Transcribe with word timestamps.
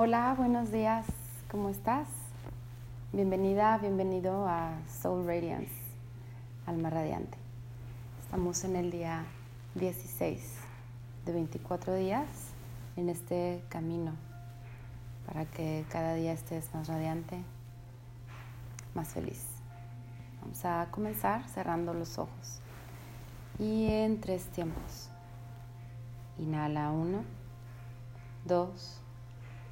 Hola, 0.00 0.32
buenos 0.38 0.70
días, 0.70 1.06
¿cómo 1.50 1.70
estás? 1.70 2.06
Bienvenida, 3.12 3.76
bienvenido 3.78 4.46
a 4.46 4.78
Soul 4.86 5.26
Radiance, 5.26 5.72
Alma 6.66 6.88
Radiante. 6.88 7.36
Estamos 8.22 8.62
en 8.62 8.76
el 8.76 8.92
día 8.92 9.24
16 9.74 10.54
de 11.26 11.32
24 11.32 11.96
días 11.96 12.28
en 12.94 13.08
este 13.08 13.64
camino 13.70 14.12
para 15.26 15.46
que 15.46 15.84
cada 15.90 16.14
día 16.14 16.32
estés 16.32 16.72
más 16.72 16.86
radiante, 16.86 17.42
más 18.94 19.08
feliz. 19.08 19.44
Vamos 20.42 20.64
a 20.64 20.86
comenzar 20.92 21.42
cerrando 21.48 21.92
los 21.92 22.18
ojos 22.18 22.60
y 23.58 23.88
en 23.88 24.20
tres 24.20 24.44
tiempos. 24.44 25.10
Inhala 26.38 26.92
uno, 26.92 27.24
dos, 28.44 29.00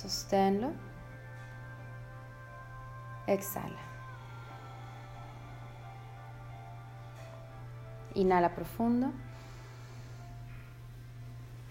Sosténlo. 0.00 0.72
Exhala. 3.26 3.82
Inhala 8.14 8.48
profundo. 8.48 9.12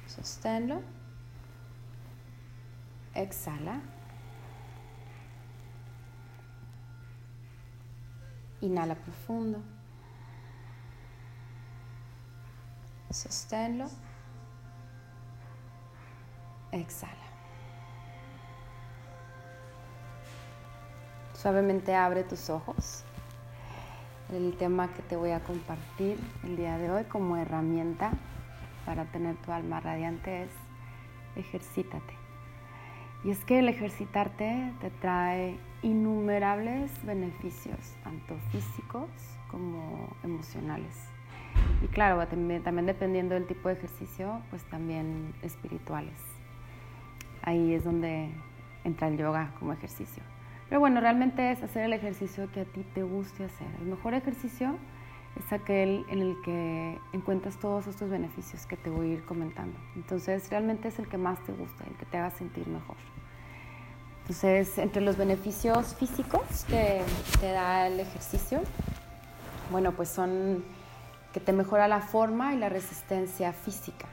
Sosténlo. 0.05 0.83
Exhala. 3.15 3.81
Inhala 8.61 8.95
profundo. 8.95 9.63
Sosténlo. 13.09 13.87
Exhala. 16.71 17.28
Suavemente 21.41 21.95
abre 21.95 22.25
tus 22.25 22.49
ojos. 22.49 23.05
El 24.33 24.57
tema 24.57 24.89
que 24.93 25.01
te 25.03 25.15
voy 25.15 25.31
a 25.31 25.39
compartir 25.39 26.19
el 26.43 26.57
día 26.57 26.77
de 26.77 26.91
hoy 26.91 27.05
como 27.05 27.37
herramienta 27.37 28.11
para 28.85 29.05
tener 29.05 29.37
tu 29.37 29.53
alma 29.53 29.79
radiante 29.79 30.43
es 30.43 30.49
ejercítate. 31.37 32.13
Y 33.23 33.31
es 33.31 33.45
que 33.45 33.59
el 33.59 33.69
ejercitarte 33.69 34.73
te 34.81 34.89
trae 34.89 35.57
innumerables 35.81 36.91
beneficios, 37.05 37.79
tanto 38.03 38.35
físicos 38.51 39.07
como 39.49 40.13
emocionales. 40.23 40.93
Y 41.81 41.87
claro, 41.87 42.27
también, 42.27 42.63
también, 42.63 42.85
dependiendo 42.85 43.35
del 43.35 43.47
tipo 43.47 43.69
de 43.69 43.75
ejercicio, 43.75 44.41
pues 44.49 44.65
también 44.65 45.33
espirituales. 45.41 46.19
Ahí 47.43 47.73
es 47.73 47.85
donde 47.85 48.29
entra 48.83 49.07
el 49.07 49.17
yoga 49.17 49.53
como 49.57 49.71
ejercicio. 49.71 50.21
Pero 50.69 50.79
bueno, 50.79 51.01
realmente 51.01 51.51
es 51.51 51.63
hacer 51.63 51.83
el 51.83 51.93
ejercicio 51.93 52.49
que 52.51 52.61
a 52.61 52.65
ti 52.65 52.85
te 52.93 53.01
guste 53.01 53.43
hacer. 53.43 53.67
El 53.81 53.87
mejor 53.87 54.13
ejercicio 54.13 54.77
es 55.35 55.51
aquel 55.51 56.05
en 56.09 56.21
el 56.21 56.35
que 56.45 56.99
encuentras 57.11 57.59
todos 57.59 57.87
estos 57.87 58.09
beneficios 58.09 58.67
que 58.67 58.77
te 58.77 58.91
voy 58.91 59.09
a 59.09 59.13
ir 59.15 59.25
comentando. 59.25 59.77
Entonces, 59.95 60.47
realmente 60.49 60.89
es 60.89 60.99
el 60.99 61.07
que 61.07 61.17
más 61.17 61.43
te 61.43 61.53
gusta, 61.53 61.83
el 61.85 61.95
que 61.95 62.05
te 62.05 62.17
haga 62.17 62.29
sentir 62.29 62.67
mejor. 62.67 62.97
Entonces, 64.21 64.77
entre 64.77 65.01
los 65.01 65.17
beneficios 65.17 65.95
físicos 65.95 66.65
que 66.67 67.01
te 67.39 67.51
da 67.51 67.87
el 67.87 67.99
ejercicio, 67.99 68.61
bueno, 69.71 69.93
pues 69.93 70.09
son 70.09 70.63
que 71.33 71.39
te 71.39 71.51
mejora 71.51 71.87
la 71.87 72.01
forma 72.01 72.53
y 72.53 72.57
la 72.57 72.69
resistencia 72.69 73.53
física. 73.53 74.05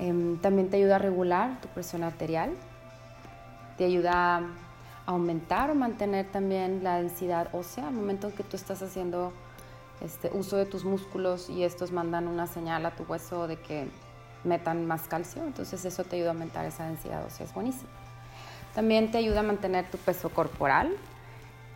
Eh, 0.00 0.36
también 0.40 0.68
te 0.68 0.78
ayuda 0.78 0.96
a 0.96 0.98
regular 0.98 1.60
tu 1.60 1.68
presión 1.68 2.02
arterial, 2.02 2.50
te 3.76 3.84
ayuda 3.84 4.42
aumentar 5.10 5.70
o 5.70 5.74
mantener 5.74 6.26
también 6.26 6.84
la 6.84 6.96
densidad 6.96 7.48
ósea 7.52 7.88
al 7.88 7.94
momento 7.94 8.28
en 8.28 8.34
que 8.34 8.44
tú 8.44 8.56
estás 8.56 8.80
haciendo 8.80 9.32
este, 10.00 10.30
uso 10.32 10.56
de 10.56 10.66
tus 10.66 10.84
músculos 10.84 11.50
y 11.50 11.64
estos 11.64 11.90
mandan 11.90 12.28
una 12.28 12.46
señal 12.46 12.86
a 12.86 12.92
tu 12.92 13.02
hueso 13.02 13.48
de 13.48 13.56
que 13.56 13.88
metan 14.44 14.86
más 14.86 15.08
calcio, 15.08 15.42
entonces 15.42 15.84
eso 15.84 16.04
te 16.04 16.16
ayuda 16.16 16.30
a 16.30 16.32
aumentar 16.32 16.64
esa 16.64 16.86
densidad 16.86 17.26
ósea, 17.26 17.44
es 17.44 17.52
buenísimo. 17.52 17.90
También 18.74 19.10
te 19.10 19.18
ayuda 19.18 19.40
a 19.40 19.42
mantener 19.42 19.90
tu 19.90 19.98
peso 19.98 20.30
corporal, 20.30 20.96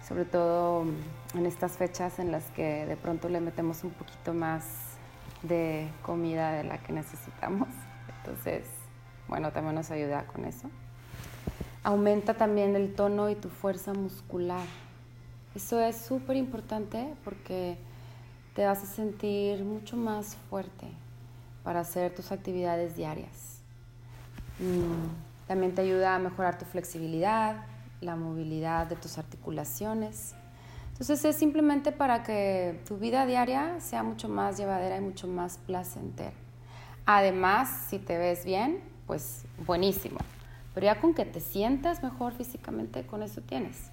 sobre 0.06 0.24
todo 0.24 0.84
en 1.34 1.44
estas 1.44 1.72
fechas 1.72 2.20
en 2.20 2.30
las 2.30 2.44
que 2.52 2.86
de 2.86 2.96
pronto 2.96 3.28
le 3.28 3.40
metemos 3.40 3.82
un 3.82 3.90
poquito 3.90 4.32
más 4.32 4.64
de 5.42 5.88
comida 6.02 6.52
de 6.52 6.64
la 6.64 6.78
que 6.78 6.92
necesitamos. 6.92 7.68
Entonces, 8.18 8.64
bueno, 9.26 9.50
también 9.50 9.74
nos 9.74 9.90
ayuda 9.90 10.24
con 10.24 10.44
eso. 10.44 10.70
Aumenta 11.84 12.34
también 12.34 12.74
el 12.76 12.94
tono 12.94 13.30
y 13.30 13.34
tu 13.34 13.48
fuerza 13.50 13.92
muscular. 13.92 14.66
Eso 15.54 15.78
es 15.78 15.96
súper 15.96 16.36
importante 16.36 17.14
porque 17.22 17.76
te 18.54 18.64
vas 18.64 18.82
a 18.82 18.86
sentir 18.86 19.62
mucho 19.64 19.96
más 19.96 20.34
fuerte 20.48 20.86
para 21.62 21.80
hacer 21.80 22.14
tus 22.14 22.32
actividades 22.32 22.96
diarias. 22.96 23.60
Mm, 24.58 25.46
también 25.46 25.74
te 25.74 25.82
ayuda 25.82 26.14
a 26.14 26.18
mejorar 26.18 26.58
tu 26.58 26.64
flexibilidad, 26.64 27.66
la 28.00 28.16
movilidad 28.16 28.86
de 28.86 28.96
tus 28.96 29.18
articulaciones. 29.18 30.34
Entonces 30.92 31.24
es 31.24 31.36
simplemente 31.36 31.92
para 31.92 32.22
que 32.22 32.80
tu 32.86 32.96
vida 32.96 33.26
diaria 33.26 33.80
sea 33.80 34.02
mucho 34.02 34.28
más 34.28 34.56
llevadera 34.56 34.96
y 34.96 35.00
mucho 35.00 35.28
más 35.28 35.58
placentera. 35.58 36.32
Además, 37.06 37.68
si 37.88 37.98
te 37.98 38.16
ves 38.16 38.44
bien, 38.44 38.80
pues 39.06 39.44
buenísimo. 39.66 40.18
Pero 40.74 40.86
ya 40.86 41.00
con 41.00 41.14
que 41.14 41.24
te 41.24 41.40
sientas 41.40 42.02
mejor 42.02 42.32
físicamente, 42.32 43.06
con 43.06 43.22
eso 43.22 43.40
tienes. 43.40 43.90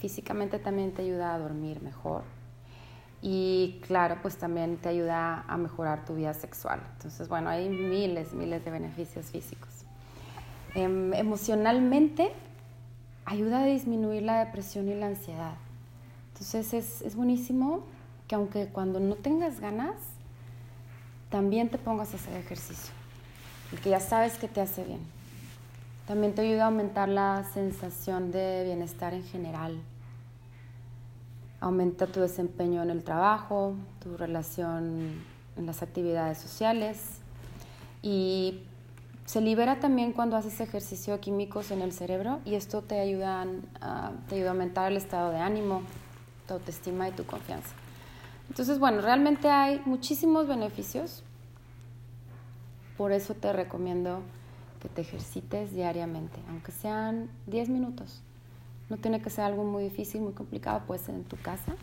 Físicamente 0.00 0.58
también 0.58 0.92
te 0.92 1.02
ayuda 1.02 1.34
a 1.34 1.38
dormir 1.38 1.80
mejor. 1.82 2.24
Y 3.22 3.80
claro, 3.86 4.18
pues 4.22 4.36
también 4.36 4.76
te 4.76 4.88
ayuda 4.88 5.44
a 5.48 5.56
mejorar 5.56 6.04
tu 6.04 6.16
vida 6.16 6.34
sexual. 6.34 6.80
Entonces, 6.96 7.28
bueno, 7.28 7.48
hay 7.48 7.68
miles, 7.68 8.32
miles 8.32 8.64
de 8.64 8.70
beneficios 8.70 9.26
físicos. 9.26 9.70
Eh, 10.74 10.82
emocionalmente, 11.14 12.32
ayuda 13.24 13.60
a 13.60 13.64
disminuir 13.64 14.22
la 14.22 14.44
depresión 14.44 14.88
y 14.88 14.94
la 14.94 15.06
ansiedad. 15.06 15.54
Entonces, 16.32 16.74
es, 16.74 17.02
es 17.02 17.14
buenísimo 17.14 17.84
que 18.26 18.34
aunque 18.34 18.66
cuando 18.66 19.00
no 19.00 19.14
tengas 19.14 19.60
ganas, 19.60 19.94
también 21.28 21.68
te 21.70 21.78
pongas 21.78 22.12
a 22.12 22.16
hacer 22.16 22.36
ejercicio 22.36 22.97
el 23.72 23.80
que 23.80 23.90
ya 23.90 24.00
sabes 24.00 24.38
que 24.38 24.48
te 24.48 24.60
hace 24.60 24.84
bien. 24.84 25.00
También 26.06 26.34
te 26.34 26.42
ayuda 26.42 26.64
a 26.64 26.66
aumentar 26.68 27.08
la 27.08 27.44
sensación 27.52 28.30
de 28.30 28.64
bienestar 28.64 29.12
en 29.12 29.24
general. 29.24 29.78
Aumenta 31.60 32.06
tu 32.06 32.20
desempeño 32.20 32.82
en 32.82 32.90
el 32.90 33.04
trabajo, 33.04 33.74
tu 34.02 34.16
relación 34.16 35.22
en 35.56 35.66
las 35.66 35.82
actividades 35.82 36.38
sociales 36.38 37.18
y 38.00 38.62
se 39.26 39.42
libera 39.42 39.80
también 39.80 40.12
cuando 40.12 40.38
haces 40.38 40.58
ejercicio 40.60 41.12
de 41.12 41.20
químicos 41.20 41.70
en 41.70 41.82
el 41.82 41.92
cerebro 41.92 42.40
y 42.46 42.54
esto 42.54 42.80
te 42.80 42.98
ayuda, 42.98 43.44
a, 43.82 44.12
te 44.28 44.36
ayuda 44.36 44.48
a 44.48 44.52
aumentar 44.52 44.90
el 44.90 44.96
estado 44.96 45.30
de 45.30 45.38
ánimo, 45.38 45.82
tu 46.46 46.54
autoestima 46.54 47.08
y 47.08 47.12
tu 47.12 47.26
confianza. 47.26 47.74
Entonces, 48.48 48.78
bueno, 48.78 49.02
realmente 49.02 49.50
hay 49.50 49.82
muchísimos 49.84 50.48
beneficios 50.48 51.22
por 52.98 53.12
eso 53.12 53.34
te 53.34 53.52
recomiendo 53.52 54.22
que 54.82 54.88
te 54.88 55.02
ejercites 55.02 55.72
diariamente, 55.72 56.40
aunque 56.48 56.72
sean 56.72 57.30
10 57.46 57.68
minutos. 57.68 58.22
No 58.90 58.96
tiene 58.96 59.22
que 59.22 59.30
ser 59.30 59.44
algo 59.44 59.62
muy 59.62 59.84
difícil, 59.84 60.20
muy 60.20 60.32
complicado, 60.32 60.82
puede 60.84 61.00
ser 61.00 61.14
en 61.14 61.24
tu 61.24 61.36
casa, 61.36 61.76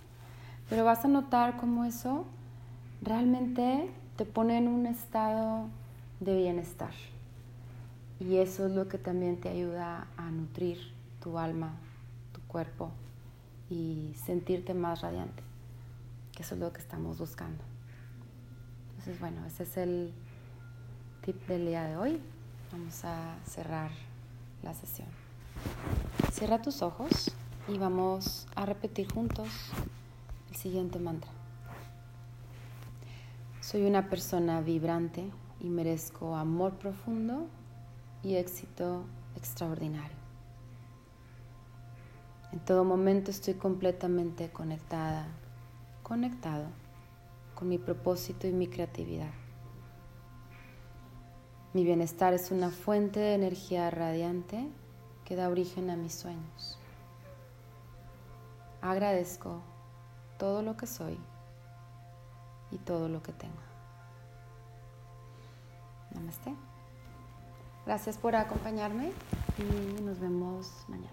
pero 0.69 0.83
vas 0.83 1.05
a 1.05 1.07
notar 1.07 1.55
cómo 1.55 1.85
eso 1.85 2.25
realmente 3.01 3.89
te 4.17 4.25
pone 4.25 4.57
en 4.57 4.67
un 4.67 4.85
estado 4.85 5.67
de 6.19 6.35
bienestar. 6.35 6.91
Y 8.19 8.37
eso 8.37 8.67
es 8.67 8.73
lo 8.73 8.89
que 8.89 8.97
también 8.97 9.39
te 9.39 9.47
ayuda 9.47 10.07
a 10.17 10.29
nutrir 10.31 10.79
tu 11.21 11.37
alma, 11.37 11.75
tu 12.33 12.41
cuerpo 12.41 12.91
y 13.69 14.13
sentirte 14.25 14.73
más 14.73 15.01
radiante, 15.01 15.43
que 16.35 16.43
eso 16.43 16.55
es 16.55 16.61
lo 16.61 16.73
que 16.73 16.79
estamos 16.81 17.19
buscando. 17.19 17.63
Entonces, 18.89 19.17
bueno, 19.19 19.45
ese 19.45 19.63
es 19.63 19.77
el 19.77 20.13
tip 21.25 21.47
del 21.47 21.65
día 21.65 21.85
de 21.85 21.97
hoy. 21.97 22.21
Vamos 22.71 23.03
a 23.03 23.35
cerrar 23.47 23.89
la 24.61 24.75
sesión. 24.75 25.07
Cierra 26.31 26.61
tus 26.61 26.83
ojos 26.83 27.31
y 27.67 27.79
vamos 27.79 28.45
a 28.55 28.67
repetir 28.67 29.11
juntos 29.11 29.47
el 30.51 30.55
siguiente 30.55 30.99
mantra. 30.99 31.31
Soy 33.59 33.87
una 33.87 34.07
persona 34.07 34.61
vibrante 34.61 35.31
y 35.59 35.69
merezco 35.69 36.35
amor 36.35 36.73
profundo 36.73 37.47
y 38.21 38.35
éxito 38.35 39.03
extraordinario. 39.35 40.17
En 42.51 42.59
todo 42.59 42.83
momento 42.83 43.31
estoy 43.31 43.55
completamente 43.55 44.51
conectada, 44.51 45.25
conectado 46.03 46.65
con 47.55 47.67
mi 47.67 47.79
propósito 47.79 48.45
y 48.45 48.51
mi 48.51 48.67
creatividad. 48.67 49.31
Mi 51.75 51.83
bienestar 51.83 52.33
es 52.33 52.51
una 52.51 52.69
fuente 52.69 53.19
de 53.19 53.33
energía 53.33 53.91
radiante 53.91 54.65
que 55.25 55.35
da 55.35 55.49
origen 55.49 55.89
a 55.89 55.97
mis 55.97 56.13
sueños. 56.13 56.79
Agradezco 58.81 59.61
todo 60.39 60.61
lo 60.61 60.77
que 60.77 60.87
soy 60.87 61.17
y 62.71 62.77
todo 62.77 63.09
lo 63.09 63.21
que 63.21 63.33
tengo. 63.33 63.61
Namaste. 66.11 66.55
Gracias 67.85 68.17
por 68.17 68.37
acompañarme 68.37 69.11
y 69.57 70.01
nos 70.01 70.17
vemos 70.21 70.71
mañana. 70.87 71.11